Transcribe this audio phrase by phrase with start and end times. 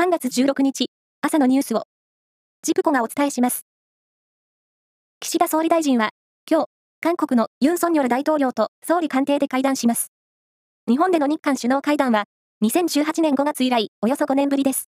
[0.00, 0.86] 3月16日、
[1.20, 1.82] 朝のニュースを、
[2.62, 3.66] ジプコがお伝えします。
[5.20, 6.12] 岸田総理大臣は、
[6.50, 6.66] 今日、
[7.02, 10.10] 韓国のユン・ソンニョル大統領と総理官邸で会談します。
[10.88, 12.24] 日本での日韓首脳会談は、
[12.64, 14.88] 2018年5月以来、およそ5年ぶりです。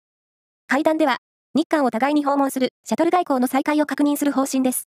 [0.68, 1.18] 会談では、
[1.54, 4.88] 日韓を互いに訪問するシャトル外交の再開を確認する方針です。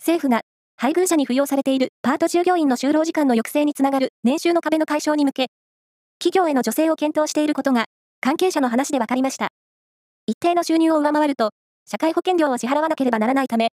[0.00, 0.42] 政府が
[0.76, 5.46] 配偶者に扶養されているパート従業員の就労時間の抑制につながる年収の壁の解消に向け、
[6.22, 7.86] 企業への助成を検討していることが、
[8.20, 9.48] 関係者の話で分かりました。
[10.26, 11.50] 一定の収入を上回ると、
[11.86, 13.70] 社会保険料を支払わなければならないため、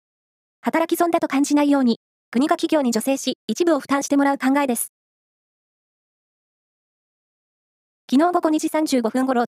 [0.62, 1.99] 働き損だと感じないように、
[2.31, 4.91] 国が企業に助成し、一部を負担してもらう考えです。
[8.09, 9.45] 昨日午後2時35分ごろ、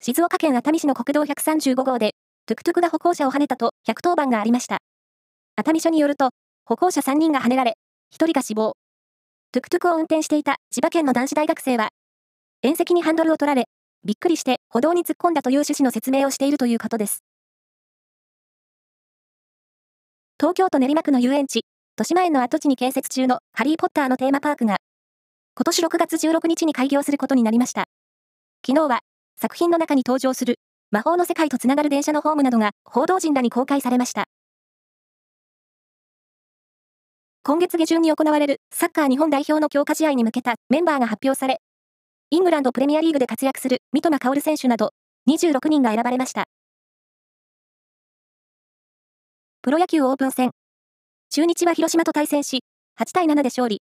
[0.00, 2.12] 静岡県熱海市の国道135号で、
[2.46, 4.78] トゥクトゥクが歩行者をはねたと110番がありました。
[5.56, 6.30] 熱海署によると、
[6.64, 7.74] 歩行者3人がはねられ、
[8.12, 8.74] 1人が死亡。
[9.52, 11.90] トゥクトゥクを運転していた千葉県の男子大学生は、
[12.64, 13.64] 縁石にハンドルを取られ、
[14.04, 17.24] びっくりして歩道に突っ込んだという趣旨の説明をしているということです。
[20.38, 21.62] 東京都練馬区の遊園地、
[21.98, 24.76] 豊島園の跡地に建設中のハリーポッターのテーマパークが、
[25.56, 27.86] 今年6月16日に開業することになりました。
[28.64, 29.00] 昨日は、
[29.40, 30.60] 作品の中に登場する
[30.92, 34.26] 魔法の世界とつながる電車のホームなどが報道陣らに公開されました。
[37.42, 41.58] 今月下旬に行われるサッカー日本代表の強化試合に向けたメンバーが発表され、
[42.32, 44.94] イングランドプレミアリーグで活躍する三笘薫選手など
[45.28, 46.44] 26人が選ばれました。
[49.60, 50.50] プロ野球オープン戦。
[51.28, 52.60] 中日は広島と対戦し、
[52.98, 53.82] 8対7で勝利。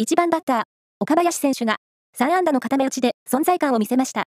[0.00, 0.62] 1番バッター、
[1.00, 1.78] 岡林選手が
[2.16, 4.22] 3安打の固め打ちで存在感を見せました。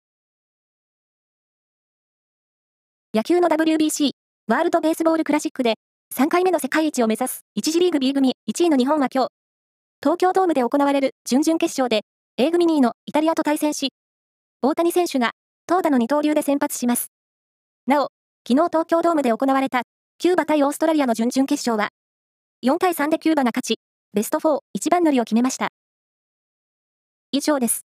[3.14, 4.10] 野球の WBC、
[4.48, 5.76] ワールドベースボールクラシックで
[6.16, 9.30] 3回目の世界一を目指す1次リーグ B 組1位の日本は今日、
[10.02, 12.02] 東京ドームで行われる準々決勝で
[12.38, 13.94] A 組2位のイタリアと対戦し、
[14.62, 15.32] 大谷選手が
[15.68, 17.10] 投打の二刀流で先発します。
[17.88, 18.10] なお、
[18.46, 19.84] 昨日東京ドームで行われた
[20.18, 21.92] キューバ対オーストラリアの準々決勝は、
[22.62, 23.80] 4対3でキューバが勝ち、
[24.14, 25.70] ベスト4一番乗りを決めました。
[27.32, 27.86] 以上です。